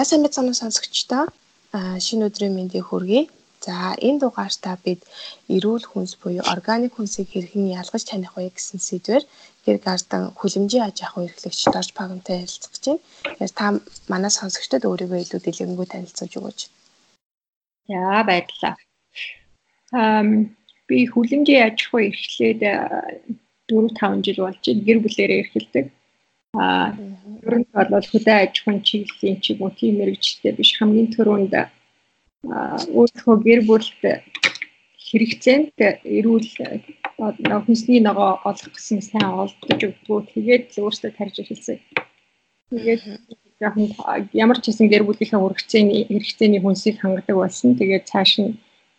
[0.00, 1.24] За сайн мэцэн сонсогчдоо
[2.06, 3.28] шинэ өдрийн мэндийг хүргэе.
[3.60, 5.04] За энэ дугаартаа бид
[5.54, 9.24] эрүүл хүнс буюу органик хүнсийг хэрхэн ялгаж таних вэ гэсэн сэдвээр
[9.64, 13.04] гэр гардан хүлэмжийн аж ахуй эрхлэгч Дорж Пагамтай ярилцах гэж байна.
[13.28, 13.66] Тэгэхээр та
[14.12, 16.60] манай сонсогчдод өөрийгөө илүү дэлгэрэнгүй танилцуулж өгөөч.
[17.92, 18.74] За баярлалаа.
[19.92, 20.28] Ам
[20.88, 22.60] би хүлэмжийн аж ахуй эрхлээд
[23.68, 25.86] 4 5 жил болж гэр бүлээрээ эрхэлдэг.
[26.54, 26.90] Аа
[27.46, 31.54] ер нь бол хөдөө аж ахуйн чиглэлийн ч юм уу тийм мэрэгчлээ биш хамгийн түрүүнд
[32.98, 33.88] өөрийнхөө гэр бүлд
[35.06, 35.78] хэрэгцээнд
[36.16, 36.48] эрүүл
[37.66, 41.78] хүнсний ногоо олох гэсэн сайн олдож өгдгөө тэгээд өөртөө тарж эхэлсэн.
[42.70, 43.02] Тэгээд
[44.42, 47.78] ямар ч хэсэн гэр бүлийнхээ хэрэгцээний хэрэгцээний хүнсийг хангадаг болсон.
[47.78, 48.58] Тэгээд цааш нь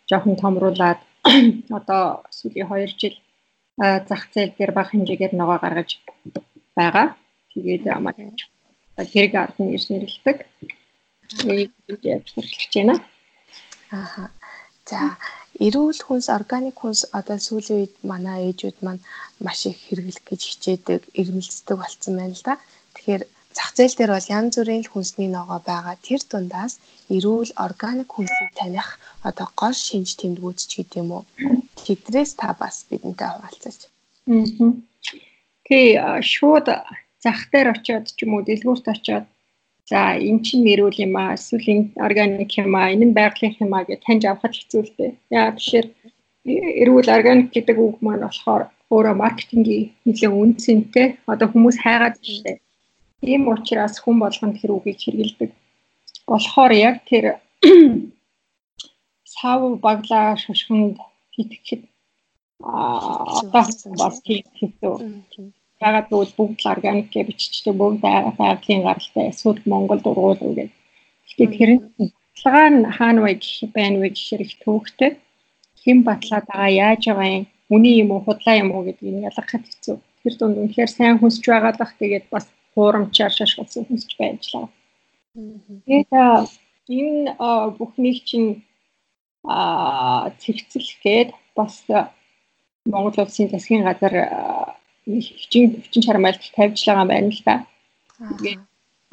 [0.09, 0.99] жоохон томруулаад
[1.77, 2.03] одоо
[2.38, 3.15] сүүлийн 2 жил
[4.09, 5.89] зах зээл дээр бага хэмжээгээр ногоо гаргаж
[6.77, 7.08] байгаа.
[7.52, 8.13] Тэгээд амаа
[9.11, 10.38] хэрэг ард нь ирс нэрлдэг.
[11.39, 12.95] Тэгээд яаж хэрэглэж байна.
[13.91, 14.23] Ааха.
[14.89, 14.99] За
[15.66, 19.03] эрүүл хүнс, органик хүнс одоо сүүлийн үед манай ээжүүд маань
[19.45, 22.55] маш их хэрэглэх гэж хичээдэг, ирмэлцдэг болсон байна л да.
[22.95, 23.23] Тэгэхээр
[23.58, 25.95] зах зээл дээр бол янз бүрийн хүнсний ногоо байгаа.
[26.08, 26.73] Тэр дундаас
[27.15, 28.88] эрүүл органик хүнсийг таних
[29.27, 31.23] одоо гол шинж тэмдгүүд ч гэдэг юм уу.
[31.83, 33.80] Тэдрээс та бас бидэнтэй хуваалцаач.
[34.31, 34.71] Аа.
[35.67, 35.88] Тий,
[36.31, 36.67] шууд
[37.23, 39.25] зах дээр очиод ч юм уу дэлгүүрт очиод
[39.91, 43.73] За эн чинь нэрүүл юм аа эсвэл энэ органик юм аа энэ нь байгалийн юм
[43.75, 45.11] аа гэж таньж авахд хэцүү л дээ.
[45.39, 45.88] Яа тэгэхээр
[46.81, 52.64] эрүүл органик гэдэг үг маань болохоор өөрөө маркетингийн нэлээд үнцэнтэй одоо хүмүүс хайгаад байна.
[53.31, 55.52] Ийм учраас хүн болгонд тэр үгийг хэрэгэлдэг.
[56.31, 57.25] Болохоор яг тэр
[59.36, 60.97] сав баглаа шошгонд
[61.36, 61.83] хитгэхэд
[62.64, 63.64] аа одоо
[64.02, 64.95] бас тийм хэцүү.
[65.81, 70.71] Ягаад гэвэл бүгд л органик гэж биччихдэг бүгд байгалийн гаралтай эсвэл Монгол дургуул үгээд.
[71.25, 71.81] Гэхдээ тэр нь
[72.42, 75.11] баталгаа нь хаана вэ гэх байна вэ гэхээр их төвөгтэй.
[75.81, 79.97] Хэн батлаад байгаа яаж байгаа юм үний юм уу худлаа юм уу гэдгийг ялгахад хэцүү.
[80.21, 84.70] Тэр дунд үнэхээр сайн хүсч байгаа дах тэгээд бас хуурамчаар шашгалсан хүсч байжлаа.
[85.86, 86.11] Тэгээд
[86.99, 87.33] энэ
[87.77, 88.61] бүхнийг чинь
[89.43, 91.75] а цэгцлэхэд бас
[92.86, 94.14] Монгол улсын засгийн газар
[95.06, 97.56] хичээн өвчин чармайлт тавьж байгаа байна л да.
[98.38, 98.62] Тэгээд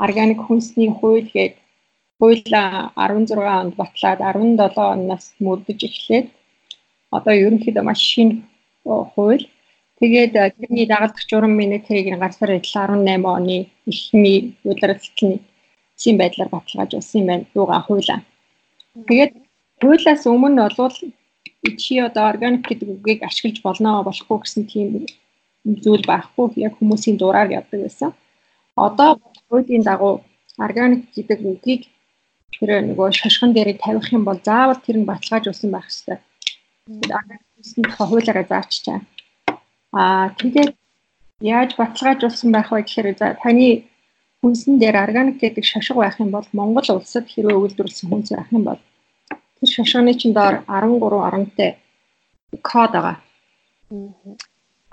[0.05, 1.55] органик хүнсний хууль гээд
[2.19, 6.27] хууль 16 онд батлаад 17 оноос мөрдөж эхлээд
[7.17, 8.43] одоо ерөнхийдөө маш шинэ
[8.85, 9.45] хууль.
[10.01, 15.41] Тэгээд тэрний дагалдах журам минутыг гарсаар 18 оны эхний удирдлагын
[15.97, 17.45] зин байдлаар баталгаажуулсан юм байна.
[17.55, 18.21] Юугаа хуулаа.
[19.09, 19.33] Тэгээд
[19.81, 20.97] хуулиас өмнө болвол
[21.83, 25.07] чи одоо органик гэдэг үгийг ашиглаж болно болохгүй гэсэн тийм
[25.65, 28.13] зүйл байхгүй яг хүмүүсийн дураар явдаг байсан.
[28.77, 30.23] Одоо хуулийн дагуу
[30.59, 31.83] органик гэдэг үгийг
[32.59, 36.19] тэр нөгөө шашган дээр тавих юм бол заавал тэр нь баталгаажуулсан байх хэрэгтэй.
[37.19, 38.99] Органикийн хуулиараа зааччаа.
[39.93, 40.73] Аа тэгээд
[41.41, 43.85] яаж баталгаажуулсан байх вэ гэхээр за таны
[44.41, 48.65] хүнсэн дээр органик гэдэг шашиг байх юм бол Монгол улсад хэрвээ үйлдвэрлэсэн хүнс байх юм
[48.67, 48.81] бол
[49.59, 51.71] тэр шашганы чин доор 13 оронтой
[52.63, 53.17] код байгаа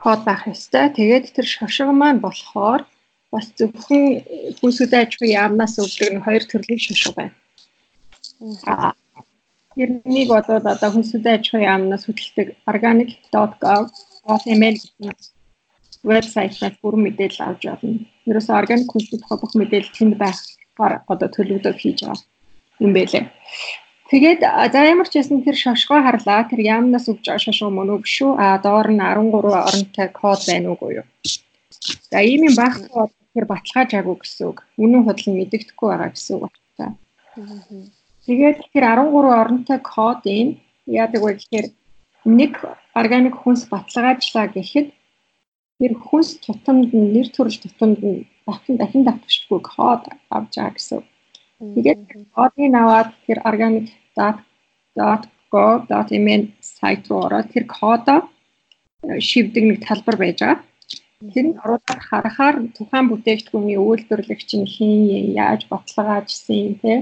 [0.05, 0.85] код байх ёстой.
[0.97, 2.81] Тэгээд тэр шошго маань болохоор
[3.33, 4.03] бас зөвхөн
[4.57, 7.35] хүнсүүд аж ахуйн яамнаас өгдөг нь хоёр төрлийн шошго байна.
[8.71, 8.91] Аа
[9.75, 15.11] Тэрнийг бодоод одоо хүнсүүд аж ахуйн яамнаас хөтэлдэг organic.gov.ml гэсэн
[16.09, 17.99] вебсайтаас бүрэн мэдээлэл авч болно.
[18.29, 22.23] Ерөөсө органик хүнсүүд бүх мэдээлэл тэнд байхаар одоо төлөвлөд хийж байгаа
[22.85, 23.25] юм байлээ.
[24.09, 26.45] Тэгээд за ямар ч байсан тэр шошгоо харлаа.
[26.45, 28.37] Тэр яамнаас байгаа шошгоо мөн үү биш үү?
[28.37, 31.07] А доор нь 13 оронтой код байна уугүй юу?
[32.13, 34.57] За ийм юм байхгүй тэр баталгаажаагүй гэсэн үг.
[34.77, 36.95] Үнэн худал нь мэдэгдэхгүй байгаа гэсэн үг байна.
[38.25, 40.47] Тэгээд тэр 13 оронтой кодын
[40.85, 41.67] яадаг вэ гэхээр
[42.25, 42.53] нэг
[42.93, 44.87] органик хүнс баталгаажлаа гэхэд
[45.81, 50.97] тэр хүнс тутамд нь нэр төрөл тутамд нь дахин дахин давтчихгүй код авч байгаа гэсэн
[51.01, 51.05] үг.
[51.75, 51.99] Тэгээд
[52.35, 53.37] кодыг аваад тэр
[54.15, 58.19] organic.gov.mn сайт руу ороод тэр кодоо
[59.19, 60.63] шивдэг нэг талбар байж байгаа.
[61.33, 64.93] Тэр нь оруулаад харахаар тухайн бүтээгдэхүүний үйлдвэрлэгч нь хэн
[65.45, 66.93] яаж баталгаажсан юм те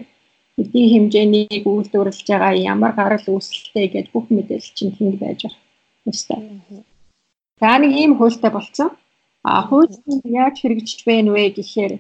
[0.62, 5.62] эдийн хэмжээнийг үйлдвэрлэж байгаа ямар гарал үүсэлтэй гэж бүх мэдээлэл чинь тэнд байж байгаа.
[6.10, 6.40] Өстой.
[7.60, 8.90] За нэг ийм хуультай болцсон.
[9.44, 9.92] А хууль
[10.24, 11.94] яаж хэрэгжиж байна вэ гэхээр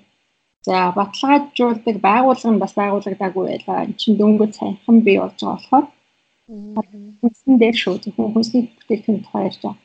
[0.68, 3.84] За баталгаажуулдаг байгууллага нь бас байгуулагдаагүй байлаа.
[3.86, 5.86] Энд чинь дөнгөж саяхан бий болж байгаа болохоор
[7.20, 9.78] хүнсэн дээр шүү зөвхөн хүнсний бүтээгдэхүүн тухай ярьж байгаа.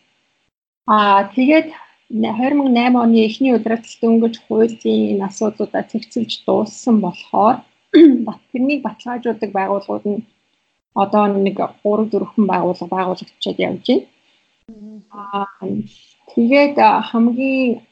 [0.95, 1.69] Аа тэгээд
[2.11, 7.57] 2008 оны эхний удирдлагт дөнгөж хуулийн асуудлуудаа цэгцэлж дууссан болохоор
[8.51, 10.23] тэрнийг баталгаажуулдаг байгууллагууд нь
[11.03, 14.07] одоо нэг 3 4хэн байгууллага байгуулагдчихад явж байна.
[15.11, 15.47] Аа
[16.33, 16.77] тэгээд
[17.11, 17.83] хамгийн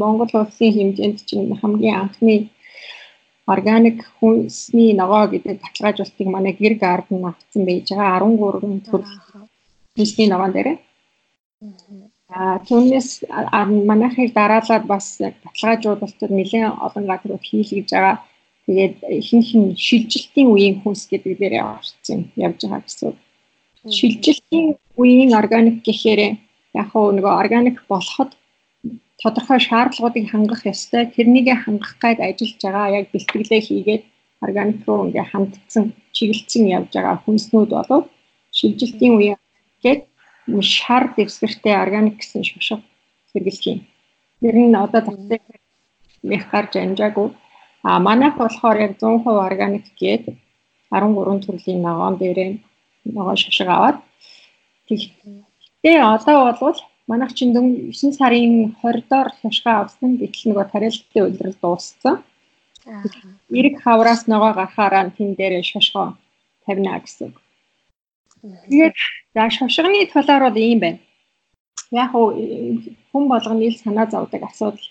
[0.00, 2.34] Монгол улсын хэмжээнд чинь хамгийн анхны
[3.54, 9.14] органик хүнсний ногоо гэдэг баталгаажуултыг манай гэр гарден авсан байж байгаа 13 төрөл
[9.96, 10.68] хүнсний ногоон дээр.
[12.28, 13.08] Аа түүнээс
[13.90, 15.06] манайхыг дараалаад бас
[15.44, 18.16] баталгаажуулалтад нэлээд олон газрууд хийлгэж байгаа.
[18.66, 23.16] Тэгээд ихэнх нь шилжилтийн үеийн хүнс гэдэг дээрээ орсон явж байгаа гэсэн.
[23.96, 24.66] Шилжилтийн
[25.00, 26.20] үеийн органик гэхээр
[26.80, 28.30] яг нөгөө органик болоход
[29.22, 31.06] тодорхой шаардлагуудыг хангах ёстой.
[31.14, 34.02] Тэрнийг хангах гайд ажиллаж байгаа яг бэлтгэлээ хийгээд
[34.44, 35.84] органик руу ингээ хандсан,
[36.14, 38.02] чиглэлцэн явж байгаа хүнснүүд болов
[38.58, 39.40] шилжилтийн үеийн
[39.82, 40.02] гээд
[40.62, 42.82] шар дэвсгэртэй органик гэсэн шошго
[43.32, 43.84] хэрэгжилж байна.
[44.40, 45.42] Тэр нь одоо татдаг
[46.22, 47.28] мэх гарч амжаагүй.
[47.82, 50.24] А манайх болохоор яг 100% органик гээд
[50.90, 52.50] 13 төрлийн ногоон дээрээ
[53.04, 53.98] ногоон шошго аваад
[54.86, 56.78] тэгтээ одоо болвол
[57.08, 62.16] манайх чинь 9 сарын 20-доор шошго авсан гэтэл нөгөө тарилтын үйлрэл дууссан.
[63.58, 66.16] Эрэг хавраас ногоо гарахаараа тэн дээр шошго
[66.64, 67.32] тавина гэсэн.
[68.68, 68.94] Тэгээд
[69.34, 71.00] за шошгоны талаар бол ийм байна.
[71.90, 74.86] Яг хүн болгоны ил санаа зовдөг асуудал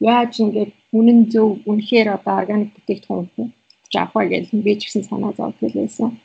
[0.00, 3.52] яаж ингээд үнэн зөв үнэхээр одоо органик бүтээгдэхүүн
[3.94, 6.18] авах вэ гэж би ч гэсэн санаа зовдөг байсан.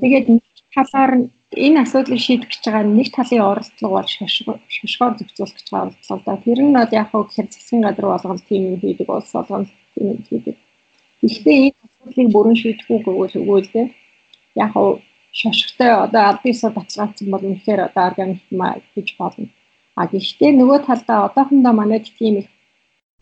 [0.00, 0.26] Тэгээд
[0.74, 1.26] талаар нь
[1.56, 6.36] энэ асуудлыг шийдэх гэж байгаа нэг талын оролдлого бол шошгоор зохицуулах гэж байгаа оролдлого да.
[6.44, 10.06] Тэр нь бол яг хөө гэхээр засгийн газар болгоно тийм юм хийдэг, улс болгоно тийм
[10.12, 10.56] юм хийдэг.
[11.22, 13.86] Гэхдээ энэ асуудлыг бүрэн шийдэх үг өгөөл дээ.
[14.64, 15.00] Яг хөө
[15.40, 19.48] шошготой одоо албан ёсоор баталгаажсан бол үнэхээр одоо органик маа гэж болно.
[19.96, 22.48] А гэхдээ нөгөө талдаа одоохондоо манайд тийм их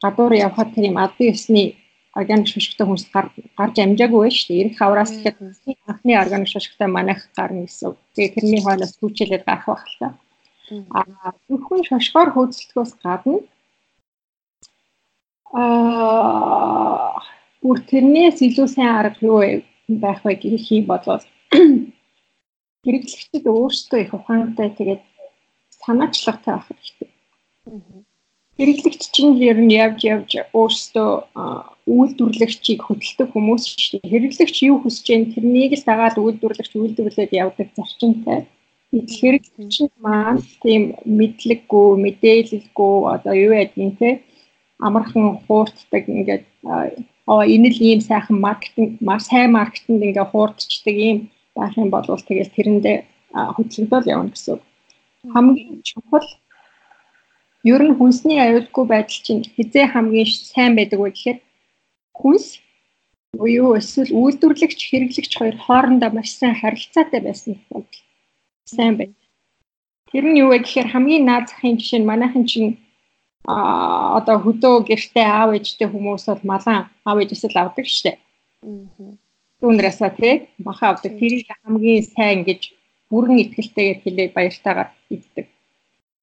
[0.03, 1.75] гадуур явхад тэр юм албан ёсны
[2.15, 3.05] органик шошготой хүмүүс
[3.59, 4.61] гарч амжаагүй байж шүү дээ.
[4.63, 5.37] Ирэх хавраас тэгэхээр
[5.91, 7.99] анхны органик шошготой манайх гарна гэсэн.
[8.15, 10.09] Тэгээ тэрний хоолоос түүчээлээд гарах байх л та.
[10.95, 13.39] Аа зөвхөн шошгоор хөөцөлтгөөс гадна
[15.55, 17.19] аа
[17.63, 19.39] бүр тэрнээс илүү сайн арга юу
[19.89, 21.23] байх вэ гэх юм бодвол
[22.85, 25.03] хэрэглэгчид өөрсдөө их ухаантай тэгээд
[25.83, 27.11] санаачлагтай байх хэрэгтэй.
[28.57, 31.11] Хэрэглэгч чинь ер нь явж явж өөрсдөө
[31.85, 34.11] үйлдвэрлэгчийг хөдөлдөг хүмүүс шүү дээ.
[34.13, 38.41] Хэрэглэгч юу хүсэж байна тэрнийг л дагаад үйлдвэрлэгч үйлдвэрлээд явдаг зарчимтай.
[38.95, 44.11] Хэрэглэгч маань тийм мэдлэггүй, мэдээлэлгүй одоо юу байдгийг те
[44.81, 46.45] амархан хуурддаг ингээд
[47.29, 51.19] аа энэ л ийм сайхан маркетинг, сайн маркетинг ингээ хуурдчихдаг ийм
[51.57, 52.97] байх юм бол тэгэл тэрэндээ
[53.57, 54.59] хөдөлгөөл явна гэсэн.
[55.33, 56.29] Хамгийн чухал
[57.65, 61.39] ер нь хүнсний аюулгүй байдал чинь хизээ хамгийн сайн байдаг вэ гэхээр
[62.19, 62.47] хүнс
[63.39, 68.03] буюу эсвэл үйлдвэрлэгч хэрэглэгч хоёр хоорондоо маш сайн харилцаатай байсан тохиолдол
[68.65, 69.15] сайн байна.
[70.11, 72.71] Тэр нь юу вэ гэхээр хамгийн наад захын жишээ нь манайхан чинь
[73.45, 76.79] а одоо хөдөө гэртээ аав ээжтэй хүмүүс бол малан
[77.09, 78.13] аав ээжээс л авдаг штэ.
[78.63, 79.13] Аа.
[79.61, 80.35] Түүнээсээ тий
[80.67, 81.13] маха авдаг.
[81.21, 82.73] Тэрийг хамгийн сайн гэж
[83.11, 85.47] бүрэн ихтэлтэйгээр хэлээ баяртайгаар иддэг.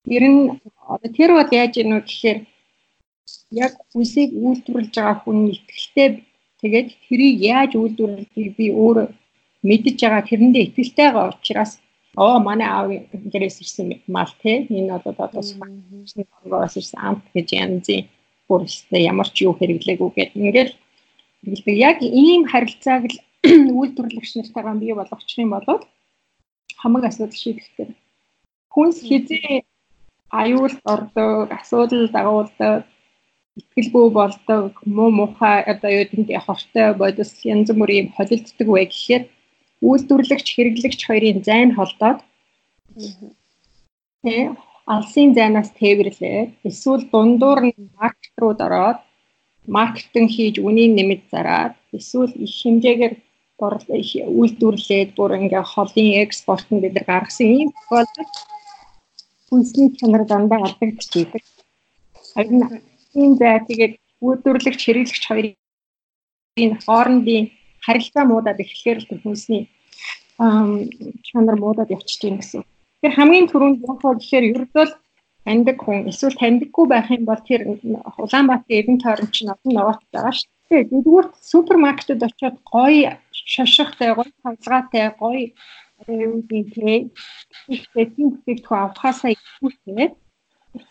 [0.08, 0.42] Тэр нь
[0.94, 2.40] одоо тэр бол яаж ийнү гэхээр
[3.66, 6.10] яг хүнсийг үйлдвэрлэж байгаа хүн ихтэй
[6.62, 9.08] тэгээд тэрийг яаж үйлдвэрлэхийг би өөрөө
[9.68, 11.72] мэдж байгаа тэрэндээ ихтэй байгаа учраас
[12.24, 12.88] оо манай аав
[13.32, 18.02] гэрээс ирсэн мал те энэ бол одоо сургуулиас ирсэн амт гэж янзын
[18.48, 20.74] бүрстэй ямар ч юу хэрэглээгүй гэдэг ингээл
[21.44, 23.18] хэрэглэдэг яг ийм харилцааг л
[23.80, 25.68] үйлдвэрлэгч нартайгаа бий болгочих юм бол
[26.82, 27.96] хамаг асуудал шийдэх
[28.74, 29.64] хүнс хизээ
[30.42, 32.91] аюул ордог асуудал дагуулдаг
[33.60, 39.24] итгэлгүй болдог муу мухай одоо юу гэдэг хортой бодис янз бүрийн холилддог вэ гэхээр
[39.88, 42.20] үйлдвэрлэгч хэрэглэгч хоёрын зайн холдоод
[44.24, 44.42] тий
[44.94, 46.40] алсын зайнаас тээвэрлээ
[46.70, 49.00] эсвэл дундуур нь маркет руу ороод
[49.78, 53.16] маркетинг хийж үнийн нэмэд зараад эсвэл их хэмжээгээр
[54.38, 58.36] үйлдвэрлээд бүр ингээ холын экспорт нь бид нар гаргасан ийм тохиолдолд
[59.48, 61.44] хүнсний чанар дандаа алдагдчихийдэг.
[62.34, 62.82] Харин
[63.14, 63.94] Тийм зай тэгээд
[64.26, 67.46] үйлдвэрлэгч хэрэглэгч хоёрын хоорондын
[67.86, 69.64] харилцаа муудаад эхлэхээр л хүнсний
[71.28, 72.62] чанар муудаад явчихжээ гэсэн.
[72.64, 74.86] Тэгэхээр хамгийн түрүүнд яахаа гэхээр ердөө
[75.46, 77.62] таньдаг хүн эсвэл таньдаггүй байх юм бол тэр
[78.22, 80.90] Улаанбаатарын эрдэн тойрон чинь олон ногоот байгаа шүү дээ.
[80.94, 83.12] Нэгдүгээр супермаркетад очиод гоё
[83.54, 85.42] шошготой, гоё тавцгаатай, гоё
[86.08, 87.10] юу гэдэг
[88.16, 90.10] тийм бүтээгдэхүүн авахаасаа ихтэй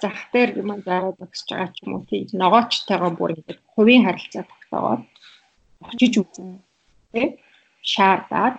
[0.01, 4.45] зах дээр юм зараад өгсөж байгаа ч юм уу тийм ногоочтойгоо бүр ингээд хувийн харилцаа
[4.49, 5.03] тогтоогоод
[5.89, 6.49] очиж үзэн.
[7.13, 7.23] Тэ?
[7.93, 8.57] Шаардаад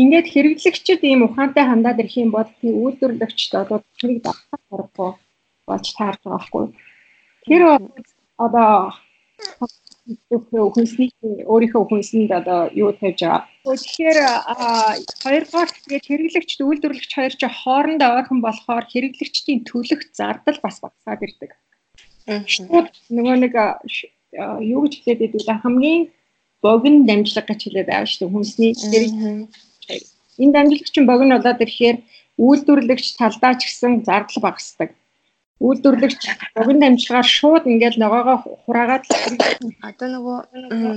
[0.00, 5.10] ингээд хэрэглэгчид ийм ухаантай хандаад ирэх юм бол тийм үйлдвэрлэгчд одоо тэрийг давхар харахгүй
[5.66, 6.64] болж таарч байгаа байхгүй.
[7.46, 7.62] Тэр
[8.46, 8.70] одоо
[10.28, 11.10] хүнсний
[11.44, 13.44] өөрийнхөө хүнсэнд одоо юу тавьж байгаа.
[13.64, 14.18] Тэгэхээр
[15.22, 21.50] хоёрдугаар тэгээд хэрэглэгчд үйлдвэрлэгч хоёр ч хоорондоо ойрхон болохоор хэрэглэгчдийн төлөх зардал бас багасаад ирдэг.
[22.48, 23.54] Шууд нөгөө нэг
[24.64, 26.08] юу гэж хэлээд байдаг хамгийн
[26.64, 28.72] богино дамжлага гэж хэлээд байгаа шүү дээ хүнсний
[30.42, 31.96] энэ дамжлагчин богино болоод ирэхээр
[32.38, 34.94] үйлдвэрлэгч талдаа ч гэсэн зардал багасдаг
[35.58, 36.22] үйлдвэрлэгч
[36.54, 39.04] богино дамжлагаар шууд ингээд ногоогоо хураагаад
[39.82, 40.38] одоо нөгөө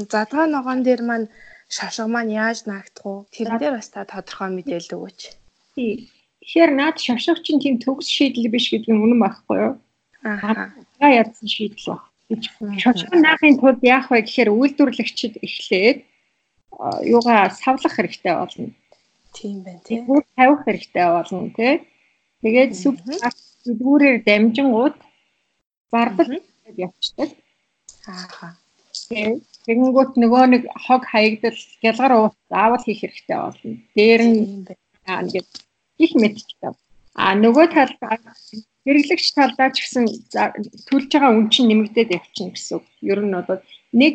[0.06, 1.28] задгаа ногоон дээр маань
[1.66, 3.26] шошго маань яаж наагдах уу?
[3.34, 5.20] Тэр дээр бас та тодорхой мэдээлэл өгөөч.
[5.74, 9.74] Тэгэхээр наад шошго чинь тийм төгс шийдэл биш гэдэг нь үнэн байхгүй юу?
[10.28, 10.70] Аа.
[11.02, 12.04] Ядсан шийдэл баг.
[12.84, 15.98] Шошго наахын тулд яах вэ гэхээр үйлдвэрлэгчид эхлээд
[17.08, 18.70] юугаа савлах хэрэгтэй болно.
[19.34, 20.02] Тийм байна тий.
[20.06, 21.74] Бүр тавих хэрэгтэй болно тий.
[22.44, 22.98] Тэгээд сүп
[23.66, 24.96] дэлгүүрээр дамжингууд
[25.92, 26.32] зардал
[26.86, 27.30] явчихдаг.
[28.08, 28.48] Ааха.
[29.66, 33.74] Тэгэнгүүт нөгөө нэг хог хаягдал гялгар уус заавал хийх хэрэгтэй болно.
[33.96, 34.40] Дээр нь
[35.06, 35.50] ингээд
[36.04, 36.76] их мэдчихдэг.
[37.16, 38.16] А нөгөө талдаа
[38.86, 40.06] хэрэглэгч талдаа ч гэсэн
[40.90, 42.86] төлж байгаа үн чинь нэмэгдээд явчихна гэсэн үг.
[43.12, 43.62] Ер нь бол
[43.94, 44.14] нэг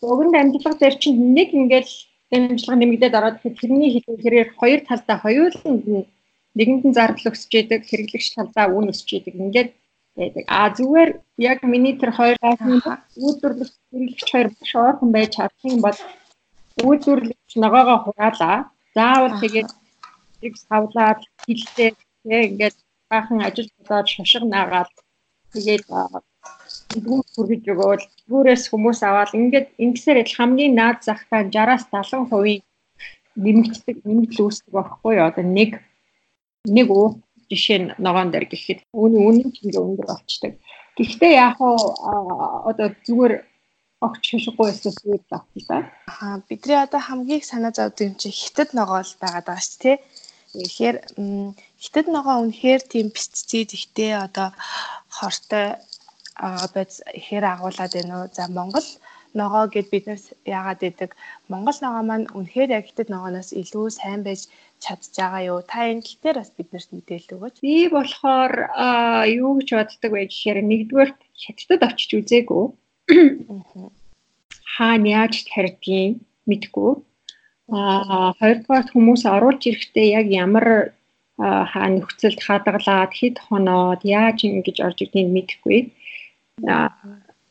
[0.00, 1.88] богино амжилтлага дээр чинь нэг ингээд
[2.30, 6.06] дамжлага нэмэгдээд ороод тэрний хэлээр хоёр талдаа хоёуланд нь
[6.58, 9.70] нэгэнд нь зардал өсөж идэг хэрэглэгч талдаа үн өсөж идэг ингээд
[10.16, 10.44] байдаг.
[10.48, 12.76] А зүгээр яг миний тэр хоёр гайхны
[13.24, 15.98] үйлдвэрлэгч хэрэглэгч хоёр маш ойрхон байж чадах юм бол
[16.84, 18.58] үйлдвэрлэгч ногоогоо хураалаа.
[18.94, 19.70] Заавал тэгээд
[20.42, 21.90] нэг савлаад хилтэй
[22.28, 22.76] тэг ингээд
[23.10, 24.90] баахан ажил болоод шошго наагаад
[25.52, 25.84] тэгээд
[27.04, 32.64] дүүр хүргэж өгөөл дүүрээс хүмүүс аваад ингээд ингэсээр л хамгийн наад захтай 60-аас 70%
[33.44, 35.28] нэмэгддэг нэмэгдэл үүсдэг байхгүй юу?
[35.28, 35.70] Одоо нэг
[36.64, 37.18] нэг уу
[37.50, 40.52] жишээ нь ногоон дээр гэхэд үүний үнэн ч ингээ өндөр болчдөг.
[40.96, 41.74] Гэхдээ яг уу
[42.70, 43.34] одоо зүгээр
[44.06, 45.82] огч шишгүй эсвэл зүйл багтаа.
[46.06, 49.98] Аа бидний одоо хамгийн санаа зовдөг юм чи хитэд ногоол байгаад байгаа шүү дээ.
[50.54, 50.96] Тэгэхээр
[51.82, 54.48] хитэд ногоо үнэхээр тийм пестицид ихтэй одоо
[55.16, 55.66] хортой
[56.74, 58.28] байц ихээр агуулад байна уу.
[58.36, 58.86] За Монгол
[59.34, 61.10] ногоо гэд биднээс яагаад гэдэг
[61.50, 64.48] Монгол ногоо маань үнэхээр яг хитэд ногооноос илүү сайн байж
[64.84, 65.60] чадж байгаа юу?
[65.70, 67.56] Та энэ тал дээр бас биднэрт мэдээлэл өгөөч.
[67.64, 68.54] Би болохоор
[69.28, 71.10] юу гэж боддог вэ гэхээр нэгдүгээр
[71.42, 72.64] хятадд очиж үзээгүй.
[74.74, 76.20] Хаана яаж тарьдгийг
[76.50, 76.92] мэдгүй.
[77.72, 80.66] Аа хоёрдугаар хүмүүс оруулж ирэхдээ яг ямар
[81.38, 85.80] хаа нөхцөлд хадгалаад хэд хоноод яаж ингэж орж ирдгийг мэдэхгүй.
[86.68, 86.92] Аа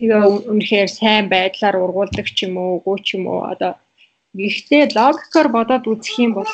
[0.01, 3.73] тэгээ үнэхээр сайн байдлаар ургуулдаг ч юм уу, үгүй ч юм уу одоо
[4.31, 6.47] Гэхдээ логикоор бодоод үзэх юм бол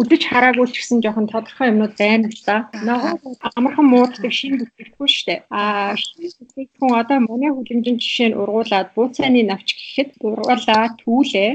[0.00, 2.72] үдэж хараагүй ч гэсэн жоохон тодорхой юмнууд байна л да.
[2.88, 5.44] Ногоо амархан мууддаг шин шүү дээ.
[5.52, 5.92] Аа
[6.40, 11.52] бүтээгдэхүүн одоо манай хүлэмжийн жишээ нь ургуулад бууцааны навч гэхэд ургуулаа түүлээ.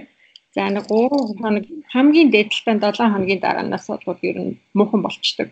[0.53, 5.49] За нэг 3 хоног хамгийн дээдлтэн 7 хоногийн дараанаас бол ер нь муухан болчдөг.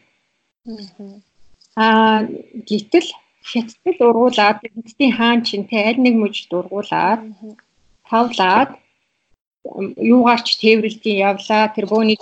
[1.74, 2.30] Аа
[2.70, 3.10] гítэл
[3.50, 7.22] хятад ургуулад эцдийн хаан чинтэй аль нэг мужид ургуулад
[8.10, 8.70] тавлаад
[10.12, 11.64] юугаарч тээвэрлэдийн явлаа.
[11.76, 12.18] Тэр бөөний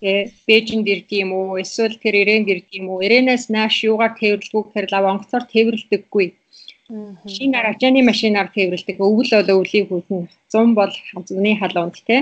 [0.00, 4.64] тэ Бээжинд ирд юм уу эсвэл тэр Ирэнд ирд юм уу Ирэнээс нааш юугаар тээвэрлэхгүй
[4.74, 6.26] тэр лав онгоцоор тээвэрлдэггүй
[7.34, 10.92] шинээр ачааны машинаар тээвэрлдэг өвөл бол өвлийн хүтэн 100 бол
[11.28, 12.16] зуны халуунд те.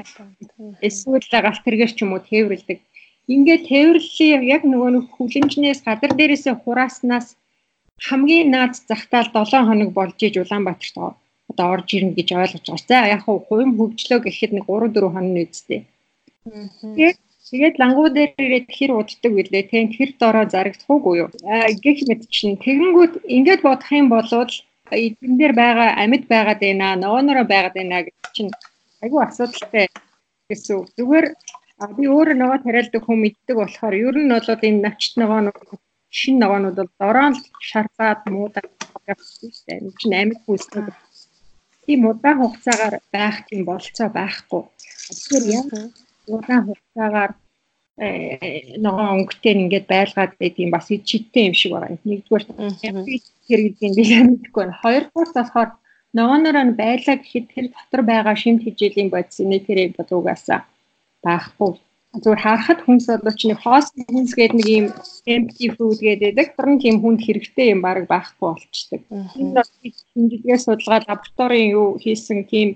[0.88, 2.78] Эсвэл галт тэргээр ч юм уу тээвэрлдэг
[3.34, 7.26] ингээд тээвэрлэлийн яг нөгөө нэг хүлэмжнээс гадар дээрээсээ хурааснаас
[8.00, 10.96] хамгийн наад захтаал 7 хоног болж иж Улаанбаатарт
[11.50, 12.88] одоо орж ирнэ гэж ойлгож байгаа.
[12.88, 15.80] За яг хуу хувийн хөгжлөө гэхэд нэг 3 4 хоног үсттэй.
[16.96, 17.18] Тэгээд
[17.50, 21.28] тэгээд лангуу дээр ирээд хэр уддаг вүлээ те тэр дороо зарагдах уугүй юу?
[21.84, 24.30] Гэх мэт чинь тэгэнгүүт ингээд бодох юм бол
[24.90, 28.52] эдэн дээр байгаа амьд байгаад байна, ногоонороо байгаад байна гэж чинь
[29.02, 29.86] айгүй асуудалтай
[30.50, 30.86] гэсэн.
[30.98, 31.26] Зүгээр
[31.98, 35.85] би өөрөө нөгөө тариалдаг хүн мэддэг болохоор ер нь бол энэ навчт ногоонууд
[36.18, 37.38] шин ногоонууд бол дороо л
[37.70, 38.70] шарпаад муудаад
[39.12, 39.96] явчихсан шүү дээ.
[40.00, 40.82] Чинь амьд хүнстэй
[41.84, 44.62] тийм удаан хугацаагаар байх тийм болцоо байхгүй.
[45.08, 45.66] Тэгэхээр яг
[46.34, 47.32] удаан хугацаагаар
[48.04, 48.08] э,
[48.84, 51.98] нөгөө өнгөтэй ингээд байлгаад байт юм бас чидтэй юм шиг байгаа.
[52.08, 52.44] Нэгдүгээр
[53.46, 54.64] хэрэглэдэг би мэдгүй.
[54.82, 55.70] Хоёрдугаар болохоор
[56.16, 60.60] ногооноор нь байлаа гэхэд тэр дотор байгаа шимт хижээлийн бодис нэтэрэг бодуугаасаа
[61.26, 61.70] байхгүй
[62.22, 64.86] зүгээр харахад хүнс болоо ч нэг хост хүнс гэдэг нэг юм
[65.34, 66.56] empty food гэдэг.
[66.56, 69.02] Тэр нь тийм хүнд хэрэгтэй юм баг байхгүй болчдөг.
[69.40, 69.70] Энэ бол
[70.12, 72.68] хинжлэгээ судалгаа лабораторийн юу хийсэн тийм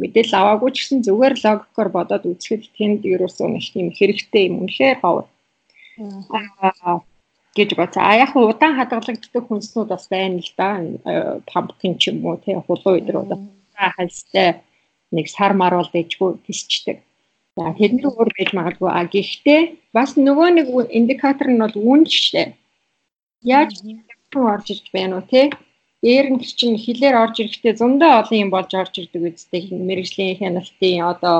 [0.00, 4.98] мэдээлэл аваагүй ч гэсэн зүгээр логикоор бодоод үзэхэд тэнд ерөөсөө нэг тийм хэрэгтэй юм үнэхээр
[5.02, 5.26] ховор.
[6.30, 7.02] Аа
[7.54, 7.94] гэж боц.
[7.96, 10.68] А яг удаан хадгалагддаг хүнснүүд бас байна л да.
[11.46, 13.30] Пампкин ч юм уу тий хулуу өдрүүд
[13.74, 14.62] хальстай
[15.14, 16.98] нэг сар мар бол дэжгүй тисчдэг.
[17.56, 18.90] За тэдний өөр байж магадгүй.
[18.90, 19.62] А гэхдээ
[19.96, 20.66] бас нөгөө нэг
[20.98, 22.48] индикатор нь бол үн шээ.
[23.54, 23.72] Яаж
[24.32, 25.46] хүн орж ирж байна уу тий?
[26.04, 31.00] Дээр нь чинь хилээр орж ирэхдээ зөндөө олон юм болж орж ирдэг үстэй мэрэгжлийн хяналтын
[31.12, 31.36] одоо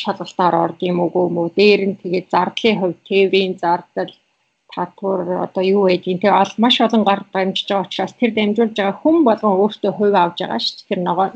[0.00, 4.12] шалгалтаар орд юм уу мүү дээр нь тэгээд зардлын хувь тээврийн зардал
[4.72, 9.00] татвар одоо юу байдгийг тэг ол маш олон гар дамжиж байгаа учраас тэр дамжуулж байгаа
[9.00, 11.28] хүн болгон өөртөө хувь авж байгаа шүү дээ тэр ногоо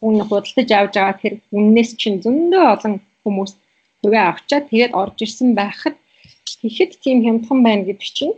[0.00, 3.52] хүн худалдаж авж байгаа тэр үннээс чинь зөндөө олон хүмүүс
[4.00, 5.96] хувь авчаад тэгээд орж ирсэн байхад
[6.62, 8.34] тэгэхэд тийм хямдхан байна гэдэг чинь.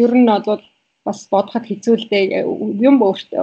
[0.00, 0.62] Ер нь бол
[1.06, 2.24] бас бодоход хэцүү л дээ
[2.88, 3.42] юм өөртөө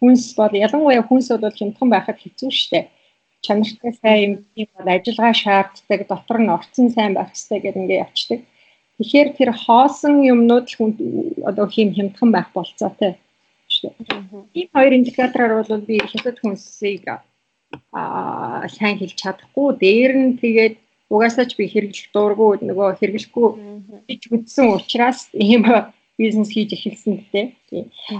[0.00, 2.84] хүнс бол ялангуяа хүнс бол хямдхан байхад хэцүү дээ
[3.44, 8.40] чанартай сайн юм бол ажиллагаа шаарддаг дотор нь орцсон сайн байх хэрэгтэй гэдэг ингээ явцдаг.
[8.96, 10.90] Тэгэхээр тэр хоосон юмнууд л хүн
[11.50, 13.12] одоо хим хямдхан байх болцоотой
[13.84, 14.48] шүү.
[14.58, 17.04] Ийм хоёр индикатороор бол би хятад хүнсийг
[17.92, 20.74] аа сайн хэлж чадахгүй дээр нь тэгээд
[21.12, 23.48] угаасаа ч би хэрэглэх дуургүй нөгөө хэрэглэхгүй
[24.08, 25.62] гэж үзсэн учраас ийм
[26.18, 27.46] бизнес хийж эхэлсэн гэдэг.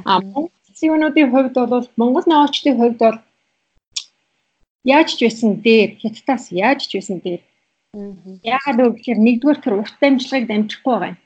[0.05, 3.19] А Монголын хувьд бол Монгол нөөцийн хувьд бол
[4.85, 7.41] Яаж ч байсан дээр хятадаас яаж ч байсан дээр.
[8.45, 11.19] Яагаад вэ гэхээр нэгдүгээр тэр урт дамжлагыг дамжихгүй байгаа юм.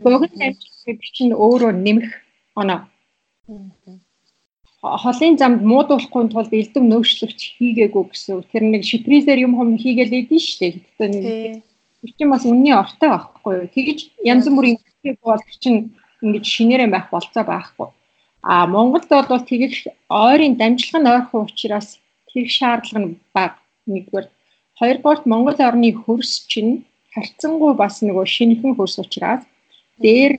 [0.00, 2.08] Богино дамжлагыг чинь өөрөө нэмэх
[2.56, 2.88] оноо.
[5.02, 8.42] Холын замд муудуулахгүй тулд элдв нөөцлөгч хийгээгүй гэсэн.
[8.50, 10.72] Тэр нэг шипризээр юм хом хийгээл идэв шүү дээ.
[10.98, 11.62] Хэвээ нэг
[12.02, 13.66] тэр чинь бас үнний ортой байхгүй юу.
[13.74, 13.98] Тэгэж
[14.32, 17.88] янз бүрийн хийх бол чинь ингэж шинээрэн байх болцоо байхгүй.
[18.42, 19.74] А Монголд бол тэгэх
[20.10, 21.98] ойрын дамжлага нь ойрхон учраас
[22.30, 23.58] хийх шаардлага нь бага.
[23.90, 24.26] Нэгдүгээр
[24.78, 29.42] хоёрдугаар Монгол орны хөрс чинь харьцангуй бас нөгөө шинэхэн хөрс учраас
[30.02, 30.32] дээр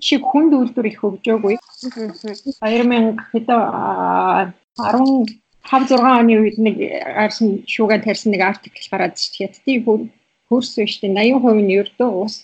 [0.00, 1.54] шиг хүнд үйлдвэр их хөгжөөгүй.
[1.56, 5.40] 2000 хэд 15
[5.70, 6.76] 6 оны үед нэг
[7.16, 9.48] гарсан шууган тарьсан нэг артикл гараад шүү дээ.
[9.48, 10.10] Хятадын
[10.48, 12.34] хөрс биш дээ 80% нь ердөө ус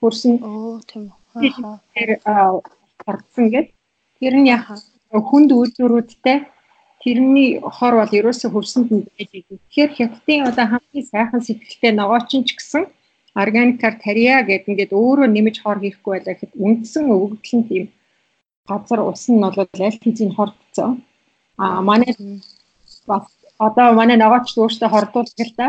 [0.00, 0.34] хөрсөн.
[0.42, 1.78] Оо тийм үү.
[1.94, 2.10] Тэр
[3.04, 3.74] гарсан гэдэг.
[4.18, 4.64] Тэр нь яг
[5.10, 6.38] хүнд үйлдвэрүүдтэй
[7.04, 9.60] тэрний хор бол ерөөсө хөвсөнд нь байж идэв.
[9.68, 12.88] Тэгэхээр хятадын одоо хамгийн сайхан сэтгэлтэй ногоочин ч гэсэн
[13.42, 17.84] органикаар тарья гэдэг ингээд өөрөө нэмж хор хийхгүй байлаа гэхэд үндсэн өвөгдөл нь тийм
[18.68, 20.90] газар ус нь бол аль хэзээ хордцоо.
[21.58, 22.12] А манай
[23.06, 23.26] бас
[23.58, 25.68] одоо манай ногооч өөртөө хордуулдаг л да.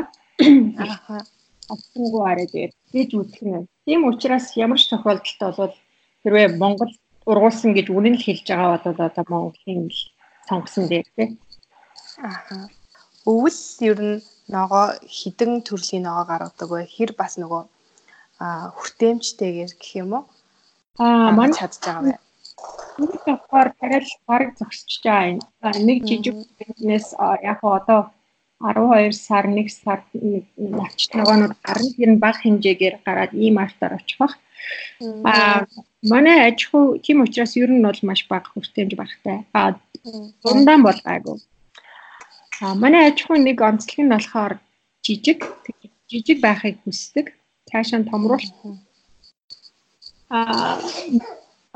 [0.84, 1.17] Ааха.
[1.73, 3.67] Ацсангүй арай дээр гэж үзэх нь.
[3.86, 5.73] Тийм учраас ямар ч тохиолдолд бол
[6.21, 6.93] хэрвээ Монгол
[7.25, 9.89] ургуулсан гэж үнэн л хэлж байгаа бол одоо Монголын
[10.47, 11.28] сонгосон дээр тий.
[12.21, 12.69] Аа.
[13.25, 13.59] Өвөл
[13.89, 14.23] ер нь
[14.55, 16.85] ногоо хідэн төрлийн ногоо гаргадаг бай.
[16.95, 17.63] Хэр бас нөгөө
[18.43, 20.23] аа хүртээмжтэйгээр гэх юм уу?
[21.01, 22.19] Аа мань чадж байгаа бай.
[23.01, 25.73] Нэг давхар тарил бараг зогсож байгаа.
[25.88, 27.07] Нэг жижиг бизнес
[27.51, 28.01] яг одоо
[28.61, 29.99] 12 сар 1 сар
[30.79, 31.89] навчт ногоонууд гарна.
[31.97, 34.35] Тэр нь бага хэмжээгээр гараад ийм артаар очих бах.
[35.31, 35.65] Аа
[36.11, 39.38] манай аж ахуй тийм учраас ер нь бол маш бага хүртээмж багтай.
[39.53, 39.75] Аа
[40.43, 41.38] Дундаан бол гайгүй.
[42.61, 44.53] А манай аж ахуйн нэг онцлог нь болохоор
[45.05, 45.39] жижиг
[46.09, 47.35] жижиг байхыг хүсдэг.
[47.69, 48.79] Цаашаа томруулах.
[50.29, 50.79] А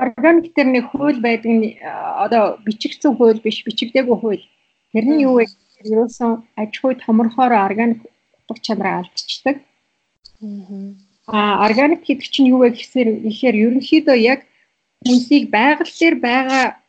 [0.00, 1.76] органик төр нэг хууль байдаг нь
[2.24, 4.44] одоо бичигдсэн хууль биш, бичигдээгүй хууль.
[4.92, 5.44] Тэр нь юу вэ?
[5.84, 8.00] Ерөөсөн аж ахуй томорхоор органик
[8.48, 9.56] утга чанараа алдчихдаг.
[11.26, 14.40] А органик гэдэг чинь юу вэ гэхээр ихээр ерөнхийдөө яг
[15.04, 16.79] хүнсийг байгаль дээр байгаа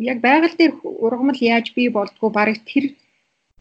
[0.00, 2.84] яг байгаль дээр ургамал яаж бий болдгоо барыг тэр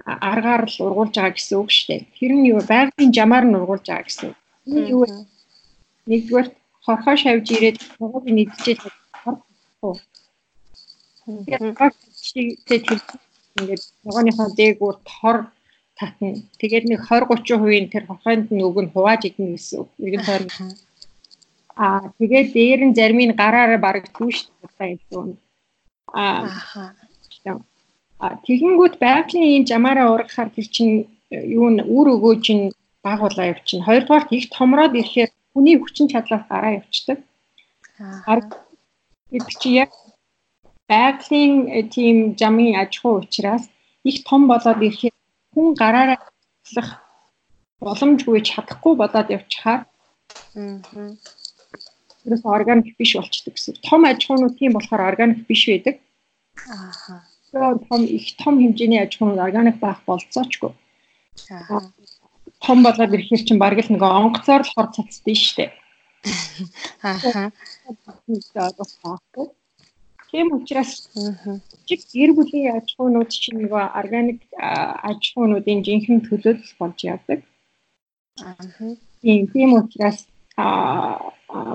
[0.06, 2.02] аргаар л ургуулж байгаа гэсэн үг шүү дээ.
[2.18, 4.32] Тэр нь юу байгалийн жамаар нь ургуулж байгаа гэсэн.
[4.68, 5.10] Энэ юу вэ?
[6.10, 6.48] Нэгдүгээр
[6.86, 9.94] хорхоо шавж ирээд нугыг нэгдчихэл хорхоо.
[12.68, 13.00] Тэгээд
[13.60, 15.38] ингээд нугааныхаа дээгүүр тор
[16.00, 16.40] татна.
[16.60, 19.90] Тэгээд нэг 20 30% тэр хорхойд нь өг нь хувааж идэх гэсэн үг.
[20.00, 20.44] Нэгэн тойр.
[21.76, 24.48] Аа тэгээд дээр нь зарим нь гараараа бараг түүш
[24.78, 25.36] таа гэсэн
[26.14, 26.50] Аа.
[28.46, 32.64] Тэгэнгүүт байгалийн ийм жамаараа ургахаар тэр чинь э, юу н үр өгөө чинь
[33.04, 33.88] дагуулаа явчихна.
[33.88, 37.20] Хоёрдугаар их томроод ирэхээр хүний хүчин чадлаас гараа явчихдаг.
[38.28, 38.44] Аа.
[39.32, 39.92] Гэвч чи яг
[40.92, 43.64] байгалийн э, тийм жамын аж ахуй учраас
[44.04, 45.16] их том болоод ирэхээр
[45.54, 46.90] хүн гараараа ажиллах
[47.80, 49.82] боломжгүй чадахгүй болоод явчихаар.
[52.30, 53.82] Тэрээс органик биш болчдөг гэсэн.
[53.82, 55.98] Том аж ахуйнууд тийм болохоор органик биш байдаг.
[56.70, 57.26] Ааха.
[57.90, 60.70] том их том хэмжээний аж ахуйн органик байх болцоочгүй.
[62.62, 65.70] Том болоод ирэхээр чинь бараг л нөгөө онгоцоор л хор цацдээ дээ.
[67.02, 67.50] Ааха.
[70.30, 71.10] Тийм учраас
[71.90, 74.46] чиг гэр бүлийн аж ахуйнууд чинь нөгөө органик
[75.10, 77.42] аж ахуйнуудын жинхэнэ төлөөлөл болж явдаг.
[78.46, 78.54] Аа.
[79.26, 80.30] Тийм тийм учраас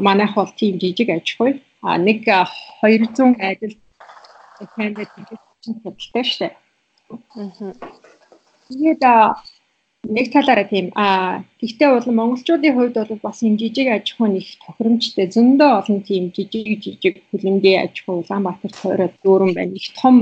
[0.07, 3.75] манайх бол тийм жижиг аж ахуй а нэг 200 адил
[4.77, 4.99] таньд
[5.61, 6.53] чинь худалтай шүү дээ.
[7.37, 7.73] Аа.
[8.69, 9.03] Тэгээд
[10.17, 14.47] нэг талаараа тийм а гэхдээ бол монголчуудын хувьд бол бас энэ жижиг аж ахуй нэг
[14.65, 19.75] тохиромжтой зөндөө олон тийм жижиг жижиг хүлэмжийн аж ахуй Улаанбаатар тойроод дүүрэн байна.
[19.81, 20.15] Их том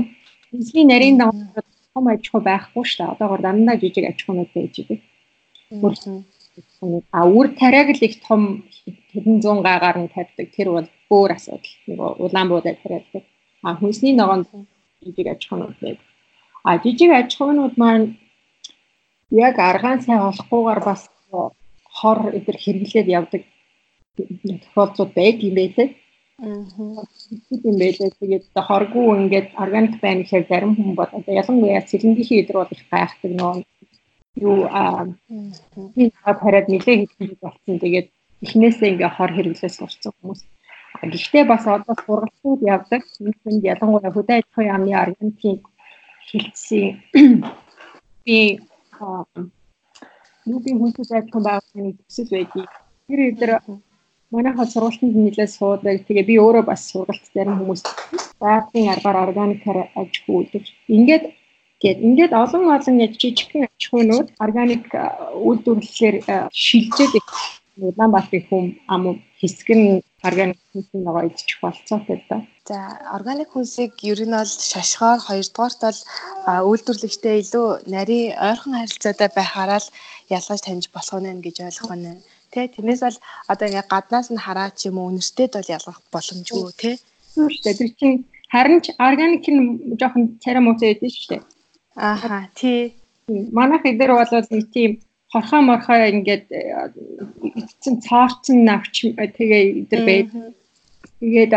[0.51, 3.13] эзний нарийн дагуу том аж ахуй байхгүй шүү дээ.
[3.13, 4.99] Одоогор дандаа жижиг аж ахуйнууд байж байгаа.
[7.11, 8.63] А үр тариаг л их том
[9.13, 10.47] хэдэн зуун гагаар нь тавьдаг.
[10.55, 11.73] Тэр бол өөр асуудал.
[11.87, 13.23] Нэг Улаанбуудад тариалдаг.
[13.63, 14.47] А хүнсний ногоонд
[15.01, 16.07] жижиг аж ахуйнууд байдаг.
[16.63, 18.07] А жижиг аж ахуйнууд маань
[19.31, 21.01] яг аргаан сайн олохгүйгээр бас
[21.97, 23.41] хор эдэр хэрэглээд явдаг
[24.17, 25.89] тохиолдлууд байдаг юм байлээ.
[26.43, 26.65] Аа.
[27.69, 28.09] юм байлээ.
[28.19, 32.83] Тэгээд хоргүй ингээд органик байна гэхээр зарим хүн бод одоо ялангуяа цэлэнгийнхээ эдэр бол их
[32.91, 33.53] гайхдаг нөө
[34.47, 35.07] юу аа
[35.95, 36.09] тийм
[36.41, 37.75] хараад нэлээ хэдэн болсон.
[37.83, 38.07] Тэгээд
[38.45, 40.41] эхнээсээ ингээ хор хэрэглээс сурцсан хүмүүс.
[41.01, 43.01] Гэхдээ бас одоо сургалтууд явдаг.
[43.19, 45.57] Үүнд ялангуяа хөдөө аж ахуйн яамны органикийн
[46.27, 46.85] хилцсэн
[48.25, 48.37] би
[50.47, 52.71] Нүбийн хүнсээ зайлтхан байгууллагын төсөл байдгийг
[53.07, 53.51] тэр өдөр
[54.33, 56.03] манай хол сургалтанд нэлээд суудаг.
[56.07, 57.81] Тэгээ би өөрөө бас сургалт зарим хүмүүс
[58.43, 60.63] байгалийн аргаар органикаар аж хүүлдэг.
[60.97, 61.23] Ингээд
[61.83, 64.85] гээд ингээд олон олон яж жижигхэн аж ахуйнууд органик
[65.47, 66.15] үйлдвэрлэлээр
[66.63, 67.13] шилжээд
[67.81, 69.03] Улаанбаатарын хүм ам
[69.41, 69.87] хэсэг нь
[70.27, 72.37] органик хүнсийн ногоо идчих болцоотой да.
[72.69, 72.77] За
[73.17, 75.99] органик хүнсийг ер нь бол шашхоор хоёрдугаарт бол
[76.69, 79.93] үйлдвэрлэгчтэй илүү нарийн ойрхон харилцаатай байхаараа л
[80.37, 82.21] ялгаж таньж болох нь гэж ойлгох нь.
[82.53, 83.17] Тэ тэрнээс бол
[83.51, 86.91] одоо ингээ гаднаас нь хараад ч юм уу үнэртэд бол ялгах боломжгүй тэ.
[87.33, 87.77] Шүү дээ.
[87.79, 88.17] Тэр чинь
[88.53, 91.43] харин ч органик нь жоохон царай муутай байдаг шүү дээ.
[91.95, 92.95] Ааха тий.
[93.27, 94.91] Манайх эдэр бол нэг тийм
[95.31, 96.45] хорхоо морхоо ингээд
[97.59, 98.95] эцэн цоорцсон навч
[99.37, 100.27] тэгээ эдэр байд.
[101.19, 101.53] Тэгээд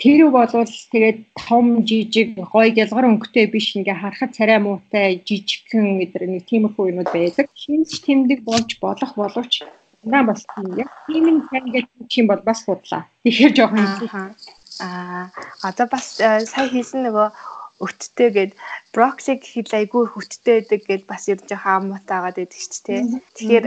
[0.00, 6.22] тэр болвол тэгээд том жижиг гой гялгар өнгөтэй биш ингээ харахад царай муутай жижигхэн эдэр
[6.28, 7.48] нэг тиймэрхүү юмуд байдаг.
[7.56, 9.64] Шинж тэмдэг болж болох боловч
[10.04, 11.86] наа бас тийм яг тийм сайн гэж
[12.20, 13.08] юм бол бас худлаа.
[13.24, 13.88] Тэгэхээр жоохон
[14.80, 17.28] аа одоо бас сая хийсэн нөгөө
[17.84, 18.52] өттэй гээд
[18.94, 23.04] брокколиг гэхэл айгүй хөттэй байдаг гээд бас ер нь хаамуутаагаад байдаг ч тийм.
[23.34, 23.66] Тэгэхээр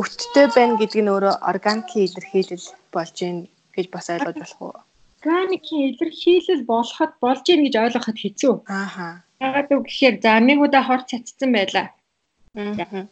[0.00, 3.38] өттэй байна гэдэг нь өөрөө органикийн илэрхийлэл болж гин
[3.76, 4.74] гэж бас ойлгож болох уу?
[5.20, 8.54] Органикийн илэрхийлэл болоход болж гин гэж ойлгоход хэцүү.
[8.64, 9.08] Ааха.
[9.44, 11.86] Ягаад гэвэл гэхээр за нэг удаа хор цацсан байлаа.
[12.56, 13.06] Аа.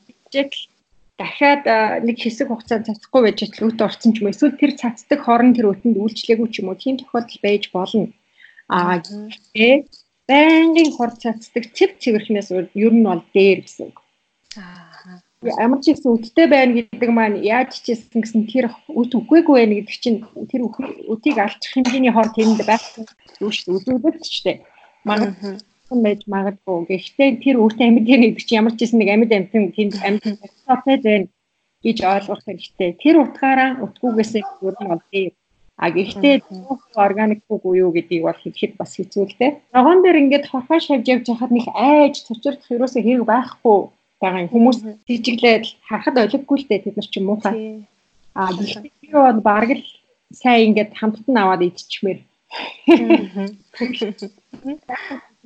[1.18, 1.62] дахиад
[2.06, 5.74] нэг хэсэг хугацаанд цацахгүй байж тал өөтө орсон ч юм эсвэл тэр цацдаг хорон тэр
[5.74, 8.06] өтөнд үйлчлээгүй ч юм уу тийм тохиолдол байж болно.
[8.70, 9.76] Аа тэгээ
[10.28, 13.88] байнгын хор цацдаг цэв цэвэрхнээс ер нь бол дээр гэсэн.
[14.60, 14.88] Аа.
[15.38, 19.96] Ямар ч ихсэн үттэй байна гэдэг маань яаж чийсэн гэсэн тэр үт үгүйгүй байна гэдэг
[20.02, 20.18] чинь
[20.50, 23.46] тэр үтийг алчих хэмжээний хор тэнд байхгүй дээ.
[23.46, 24.66] Үзүүлэлт ч дээ.
[25.06, 25.30] Манай
[25.94, 26.90] байж магадгүй.
[26.90, 30.96] Гэхдээ тэр үт амьд гэдэг чинь ямар ч ихсэн нэг амьд амьтан тэнд амьд амьтаатай
[31.06, 31.26] байна
[31.86, 32.90] гэж ойлгох хэрэгтэй.
[32.98, 35.32] Тэр утгаараа утгуугээс ер нь бол дээр
[35.78, 36.42] А гэхдээ
[36.98, 39.52] органик буюу юу гэдгийг бол хэлэхэд бас хэцүү л дээ.
[39.70, 43.78] Ногоон дээр ингээд хорхоо шавж явж хахад нэг айж цочрох ерөөсөө хэрэг байхгүй
[44.18, 44.50] байгаа юм.
[44.50, 47.54] Хүмүүс тийжиглээд харахад ойлгохгүй л дээ тэд нар ч муухай.
[48.34, 49.86] А гэхдээ би бол бараг л
[50.34, 52.26] сайн ингээд хамтдан аваад идчихмээр.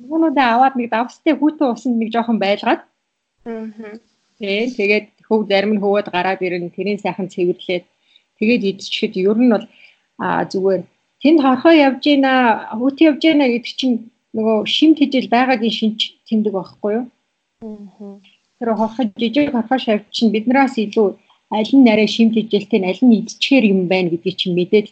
[0.01, 2.81] Нүнүүдээ аваад нэг давстай хүүтэн усанд нэг жоохон байлгаад.
[4.41, 4.73] Тэг.
[4.81, 7.85] Тэгээд хөв зарим нь хөвөд гараад ирэн тэрийн сайхан цэвэрлээд
[8.41, 9.65] тэгээд идчихэхэд ер нь бол
[10.19, 10.81] а зүгээр
[11.21, 12.33] тэнд хорхоо явж гинэ
[12.77, 13.97] хүүт явж гинэ гэдэг чинь
[14.35, 17.05] нөгөө шимт хижил байгаагийн шинж тэмдэг байхгүй юу?
[18.57, 21.07] Тэр хорхоо жижиг хорхоо шавь чинь биднээс илүү
[21.57, 24.87] аль нь нарийн шимт хижилтэй аль нь идчихээр юм байна гэдгийг чинь мэдээд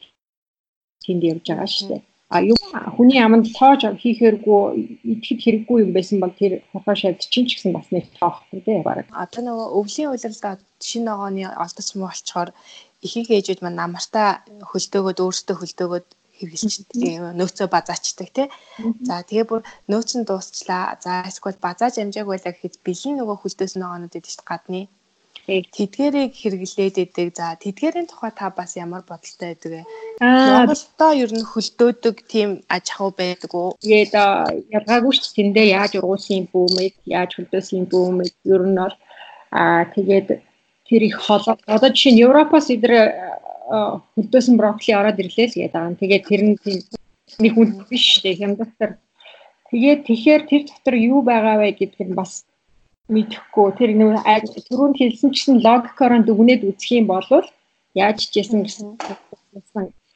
[1.03, 2.01] тэнд явж байгаа шүү дээ.
[2.31, 2.55] А юу
[2.95, 4.61] хүний аманд тоож хийхээргүй
[5.11, 8.87] идэхэд хэрэггүй юм байсан бол тэр хорхоо шавьд чинь ч гэсэн бас нэг тоохгүй дээ
[8.87, 9.05] бараг.
[9.11, 12.49] Одоо нөгөө өвлийн үйлрэлд шинэ ногооны олдоц муу болчоор
[13.05, 14.29] ихийг ээжүүд маань намартаа
[14.69, 16.07] хөлдөөгөөд өөртөө хөлдөөгөөд
[16.41, 18.47] хэрэгжилчдэг нөөцөө базаачдаг тий.
[19.05, 19.61] За тэгээ бүр
[19.91, 20.97] нөөц нь дуусчлаа.
[21.03, 24.89] За эсвэл базааж амжааг байлаа гэхэд бэлэн нөгөө хөлдөөс ногоонууд идэж гадны.
[25.45, 27.27] Тэдгэрийг хэрэглээд идэг.
[27.37, 29.81] За тэдгэрийн тухай та бас ямар бодолтой байдаг вэ?
[30.21, 33.77] Монголдоо ер нь хөлдөөдөг тийм аж ахуй байдаг уу?
[33.81, 34.13] Тэгээд
[34.77, 38.95] ялгаагүй ч тэндээ яаж ургуулсан бүүмэд, яаж хөлдөөсөн бүүмэд ер нь бол
[39.51, 40.27] аа тэгээд
[40.91, 41.55] тэр их холоо.
[41.65, 42.93] Одоо жишээ нь Европоос эдэр
[43.71, 45.99] хөлдөөсөн брокколи ороод ирлээ л гэдэг байгаа.
[46.03, 46.79] Тэгээд тэр нь тийм
[47.39, 48.39] нэг хүн биш шүү дээ.
[48.43, 48.91] Хямдтар.
[49.71, 52.43] Тэгээд тэгэхээр тэр дотор юу байгаа вэ гэдг нь бас
[53.07, 53.67] мэдэхгүй.
[53.79, 54.19] Тэр нэг
[54.67, 57.23] түрүүнд хэлсэн чинь логикоор дүгнээд үзэх юм бол
[57.95, 58.87] яаж чижсэн гэсэн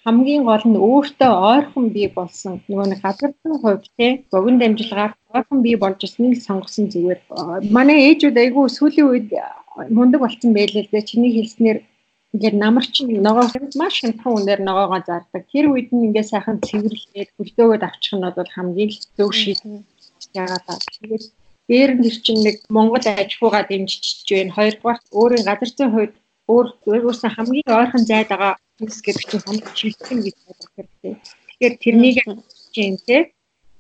[0.06, 2.62] хамгийн гол нь өөртөө ойрхон бий болсон.
[2.70, 7.20] Нөгөө нэг газарны хувьд те богино дамжлагаар ойрхон бий болж ирснийг сонгосон зүгээр.
[7.78, 9.28] Манай ээжүүд айгүй сүүлийн үед
[9.98, 11.78] мундаг болсон байлээ л дээ чиний хэлснээр
[12.34, 13.46] ингээд намар чинь ногоо
[13.82, 15.44] маш хямдхан үнээр ногоогоо зардаг.
[15.52, 19.82] Тэр үед нь ингээд сайхан цэвэрлээд хөлдөөгöd авчих нь бол хамгийн зөв шийдэл
[20.38, 21.24] яагаад тэгээд
[21.70, 24.56] дээр нь чинь нэг Монгол аж ахуйгаа дэмжиж байна.
[24.58, 26.14] Хоёрдугаар өөрийн газар зүйн хувьд
[26.54, 31.14] өөр өөрөөсөө хамгийн ойрхон зайд байгаа хүнс гэдэг чинь хамт чилсэн гэж бодох хэрэгтэй.
[31.48, 32.18] Тэгэхээр тэрнийг
[32.76, 33.18] чинь те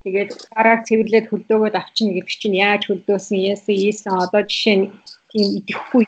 [0.03, 4.87] тэгээд дараа цэвэрлээд хөлдөөгöd авчна гэдэг чинь яаж хөлдөөсөн яасан ийсэн одоо жишээ нь
[5.31, 6.03] тийм идэхгүй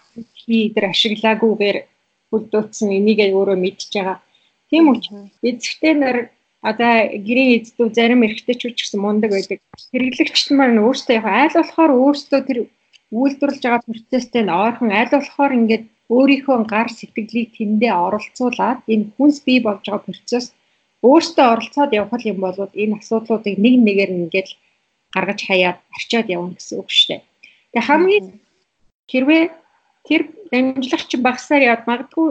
[0.47, 1.77] идэр ашиглаагүйгээр
[2.31, 4.17] хөлдөөцсөн энийг өөрөө мэдж байгаа.
[4.69, 6.17] Тийм учраас эзэгтэй нар
[6.63, 6.93] одоо
[7.27, 9.59] гэрийн эздүү зарим эрэгтэйчүүд ч гэсэн мундаг байдаг.
[9.91, 12.57] Хэрэглэгчд маань өөрсдөө яг айл болохоор өөрсдөө тэр
[13.11, 15.83] үйлдвэрлэж байгаа процесстэй нь ойрхон айл болохоор ингээд
[16.15, 20.47] өөрийнхөө гар сэтгэлийг тэндээ оролцуулаад энэ хүнс бий болж байгаа процесс
[21.07, 24.49] өөртөө оролцоод явах юм бол энэ асуудлуудыг нэг нэгээр ингээд
[25.15, 27.21] гаргаж хаяад арчаад явна гэсэн үг шүү дээ.
[27.71, 28.27] Тэгээ хамгийн
[29.11, 29.43] хэрвээ
[30.07, 32.29] тэр дамжлагч багсаар яад магадгүй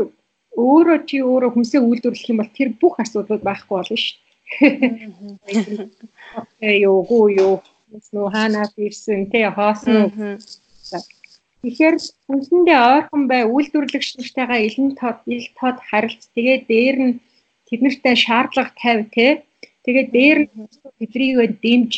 [0.57, 4.17] өөрөө чи өөрөө хүнсээ үйлдвэрлэх юм бол тэр бүх асуудлууд байхгүй болно шүү
[6.61, 6.77] дээ.
[6.85, 7.55] Йоо гоо ёо
[8.12, 10.37] нөө ханаас ирсэн тэ хоосон
[11.66, 11.96] Тэгэхээр
[12.31, 16.22] үндсэндээ ойрхон бай үйлдвэрлэгч нартайгаа илэн тод ил тод харилц.
[16.31, 17.14] Тэгээд дээр нь
[17.66, 19.42] тэднэртэй шаардлага тавь те
[19.83, 20.70] тэгээд дээр нь
[21.02, 21.92] тэдрийгөө дэмж.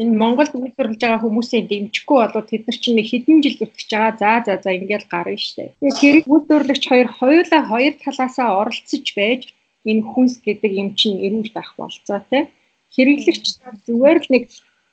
[0.00, 4.16] Энэ Монголд үйлдвэрлэж байгаа хүмүүсээ дэмжихгүй болоод тэд нар чинь хэдэн жил зүтгэж байгаа.
[4.20, 5.76] За за за ингээл гарна штэ.
[5.76, 9.42] Тэгээд хэрэг үйлдвэрлэгч хоёр хоёулаа хоёр талаасаа оролцож байж
[9.84, 12.48] энэ хүнс гэдэг юм чинь эрүүл байх болцоо те.
[12.96, 13.44] Хэрэглэгч
[13.84, 14.44] зүгээр л нэг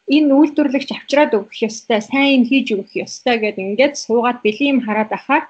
[0.08, 5.46] энэ үйлдвэрлэгч авчраад өгөх ёстой, сайн хийж өгөх ёстой гэдэг ингээд суугаад бэлэм хараад ахаар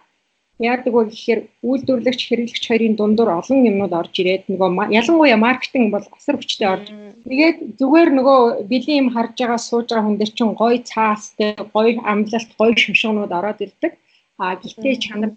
[0.62, 6.06] яадаг вэ гэхээр үйлдвэрлэгч хэрэглэгч хоёрын дундуур олон юмнууд орж ирээд нөгөө ялангуяа маркетинг бол
[6.14, 6.88] асар хүчтэй орж.
[7.26, 8.40] Тэгээд зүгээр нөгөө
[8.70, 13.60] бэлэм харж байгаа сууж байгаа хүн дээр чинь гоё цаастай, гоё амлалт, гоё шимшгнүүд ороод
[13.66, 13.94] ирдэг.
[14.38, 15.32] А гэтээ чанар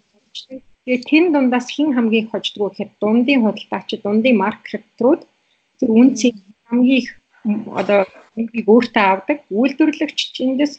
[0.85, 5.21] тэгээд тэн дундаас хэн хамгийн хождгоо гэхээр дундын худалдаач, дундын маркетрүүд
[5.81, 6.35] тэр үнцийг
[6.69, 7.09] хамгийн их
[7.79, 7.99] одоо
[8.39, 9.37] энийг өөртөө авдаг.
[9.49, 10.73] Үйлдвэрлэгч эндээс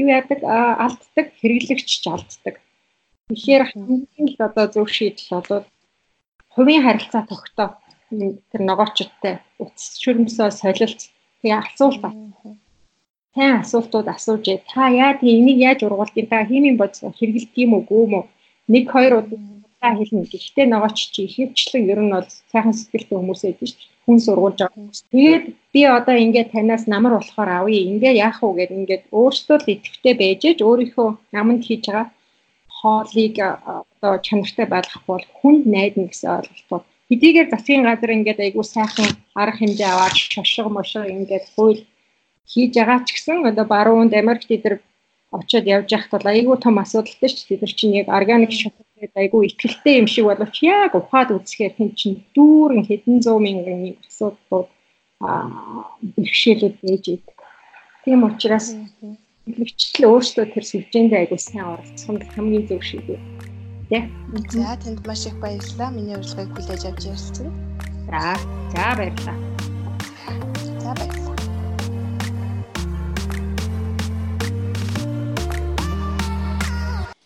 [0.00, 0.40] юу яадаг
[0.84, 2.54] алддаг, хэрэглэгч ч алддаг.
[3.28, 5.64] Тэгэхээр хамгийн л одоо зөв шийдэл бол
[6.54, 7.68] хувийн харилцаа тогтоо
[8.50, 11.00] тэр ногоочтой утас шүрмсөө солилц
[11.40, 12.02] тэгээ асуулт
[13.34, 17.82] сайн асуултууд асууж та яа тийм энийг яаж ургуулдیں۔ Та химийн бодис хэрэглэдэг юм уу,
[17.90, 18.20] гүү мө?
[18.72, 19.53] Нэг хоёр удаа
[19.92, 20.30] хэлнэ.
[20.32, 24.58] Гэхдээ ногооч чи ихэвчлэн ер нь бол сайхан сэтгэлтэй хүмүүс байдаг шүү дээ хүн сургуулж
[24.60, 25.00] байгаа хүмүүс.
[25.12, 27.80] Тэгээд би одоо ингээд танаас намар болохоор авъя.
[27.92, 32.06] Ингээ яах вэ гэд ингээд өөртөө л идэвхтэй байж ээж өөрийнхөө наманд хийж байгаа
[32.78, 36.84] хоолыг одоо чанартай байлгах бол хүнд найдна гэсэн ойлголтууд.
[37.08, 39.08] Хэдийгээр засгийн газар ингээд айгүй сайхан
[39.42, 41.80] арга хэмжээ аваад шошго мошго ингээд хууль
[42.52, 44.74] хийж байгаа ч гэсэн одоо баруунд Америкт идэр
[45.32, 47.62] очиод явж байхад бол айгүй том асуудалтай шүү дээ.
[47.64, 48.52] Тэр чинь яг органик
[48.94, 53.98] шоколад айгүй ихтгэлтэй юм шиг боловч яг ухаад үзэхээр хэн чинь дүүрэн хэдэн зуун мянган
[54.06, 54.68] асуудлууд
[56.14, 57.38] бэрхшээлүүд ээж идэг.
[58.04, 58.66] Тийм учраас
[59.50, 63.22] хэрэгчлэл өөрсдөө тэр сүлжээндээ айгүй сайн оролцох нь хамгийн зөв шийдвэр.
[63.90, 63.98] Тэ.
[64.54, 65.90] За танд маш их баярлалаа.
[65.90, 67.50] Миний урилгыг хүлээж авч ярьсан.
[68.06, 68.38] За,
[68.72, 69.38] за баярлалаа.
[70.82, 71.23] За баярлалаа.